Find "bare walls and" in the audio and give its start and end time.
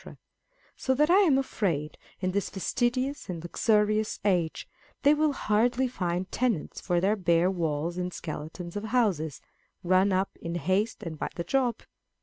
7.15-8.11